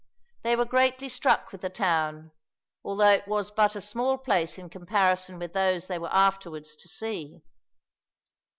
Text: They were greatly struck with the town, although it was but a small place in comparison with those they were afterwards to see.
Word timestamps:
They 0.41 0.55
were 0.55 0.65
greatly 0.65 1.09
struck 1.09 1.51
with 1.51 1.61
the 1.61 1.69
town, 1.69 2.31
although 2.83 3.11
it 3.11 3.27
was 3.27 3.51
but 3.51 3.75
a 3.75 3.81
small 3.81 4.17
place 4.17 4.57
in 4.57 4.67
comparison 4.67 5.37
with 5.37 5.53
those 5.53 5.85
they 5.85 5.99
were 5.99 6.11
afterwards 6.11 6.75
to 6.77 6.87
see. 6.89 7.43